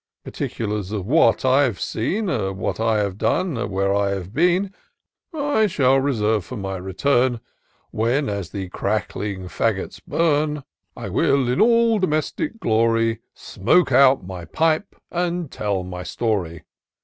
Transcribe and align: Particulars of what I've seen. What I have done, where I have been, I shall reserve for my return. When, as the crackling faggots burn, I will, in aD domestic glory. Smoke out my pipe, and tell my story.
Particulars 0.23 0.91
of 0.91 1.05
what 1.05 1.45
I've 1.45 1.79
seen. 1.79 2.25
What 2.57 2.79
I 2.79 2.97
have 2.97 3.19
done, 3.19 3.69
where 3.69 3.93
I 3.93 4.09
have 4.09 4.33
been, 4.33 4.73
I 5.31 5.67
shall 5.67 5.99
reserve 5.99 6.43
for 6.43 6.57
my 6.57 6.77
return. 6.77 7.39
When, 7.91 8.27
as 8.27 8.49
the 8.49 8.69
crackling 8.69 9.43
faggots 9.47 10.01
burn, 10.03 10.63
I 10.97 11.09
will, 11.09 11.47
in 11.47 11.61
aD 11.61 12.01
domestic 12.01 12.59
glory. 12.59 13.19
Smoke 13.35 13.91
out 13.91 14.25
my 14.25 14.45
pipe, 14.45 14.95
and 15.11 15.51
tell 15.51 15.83
my 15.83 16.01
story. 16.01 16.63